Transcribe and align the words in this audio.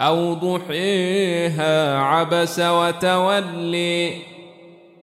أو 0.00 0.34
ضحيها 0.34 1.98
عبس 1.98 2.60
وتولي 2.60 4.12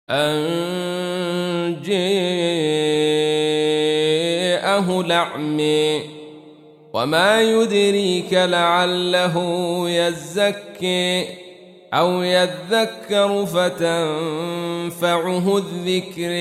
أن 0.10 1.82
جاءه 1.82 2.02
لعمي 5.04 6.02
وما 6.94 7.42
يدريك 7.42 8.34
لعله 8.34 9.36
يزكي 9.90 11.26
أو 11.94 12.24
يذكر 12.24 13.46
فتنفعه 13.46 15.58
الذكر 15.58 16.32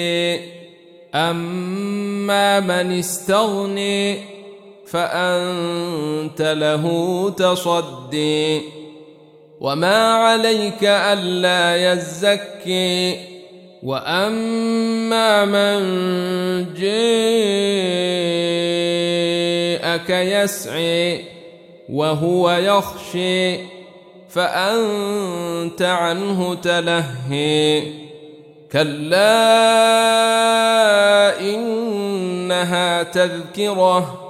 أما 1.14 2.61
من 2.61 2.98
استغني 2.98 4.30
فأنت 4.91 6.43
له 6.43 6.85
تصدي. 7.31 8.61
وما 9.61 10.13
عليك 10.13 10.85
ألا 10.85 11.93
يزكي. 11.93 13.17
وأما 13.83 15.45
من 15.45 15.81
جاءك 16.75 16.91
يسعي 20.11 21.25
وهو 21.89 22.51
يخشي 22.51 23.57
فأنت 24.29 25.83
عنه 25.83 26.55
تلهي. 26.55 27.83
كلا 28.73 29.31
إنها 31.41 33.03
تذكرة. 33.03 34.30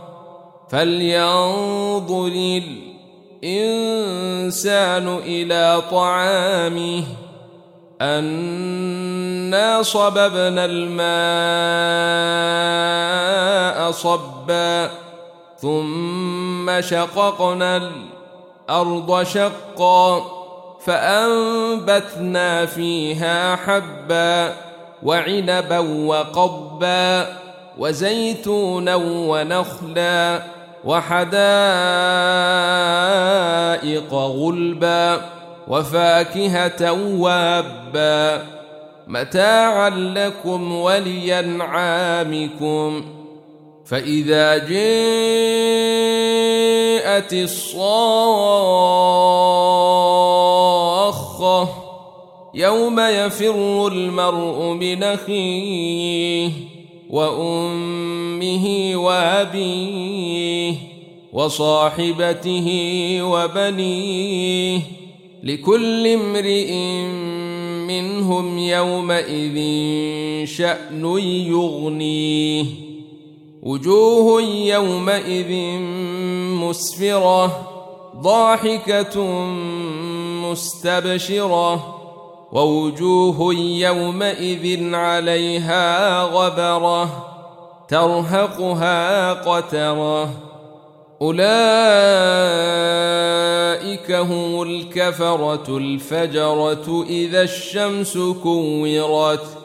فلينظر 0.71 2.31
الانسان 3.43 5.07
إلى 5.25 5.81
طعامه 5.91 7.03
انا 8.01 9.81
صببنا 9.81 10.65
الماء 10.65 11.01
صبا 13.91 14.89
ثم 15.57 16.81
شققنا 16.81 17.77
الأرض 17.77 19.23
شقا 19.23 20.21
فانبتنا 20.85 22.65
فيها 22.65 23.55
حبا 23.55 24.55
وعنبا 25.03 25.79
وقبا 25.79 27.27
وزيتونا 27.77 28.95
ونخلا 29.05 30.41
وحدائق 30.85 31.31
غلبا 34.13 35.21
وفاكهة 35.67 36.91
وابا 37.19 38.43
متاعا 39.07 39.89
لكم 39.89 40.75
ولينعامكم. 40.75 42.21
فإذا 43.85 44.57
جاءت 44.57 44.71
الصاخة 47.33 48.61
يوم 52.53 52.99
يفر 52.99 53.87
المرء 53.87 54.73
من 54.73 55.03
أخيه 55.03 56.51
وأمه 57.11 58.91
وأبيه 58.95 60.75
وصاحبته 61.33 62.67
وبنيه 63.21 64.81
لكل 65.43 66.07
امرئ 66.07 66.73
منهم 67.87 68.57
يومئذ 68.57 69.57
شأن 70.45 71.05
يغنيه 71.47 72.65
وجوه 73.63 74.41
يومئذ 74.41 75.79
مسفرة 76.61 77.67
ضاحكة 78.21 79.21
مستبشرة 80.49 82.00
ووجوه 82.51 83.55
يومئذ 83.55 84.95
عليها 84.95 86.23
غبرة 86.23 87.27
ترهقها 87.87 89.33
قترة. 89.33 90.29
أولئك 91.21 91.41
هم 94.11 94.61
الكفرة 94.61 95.77
الفجرة 95.77 97.05
إذا 97.09 97.41
الشمس 97.41 98.17
كورت. 98.43 99.60